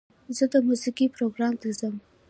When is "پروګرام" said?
1.15-1.53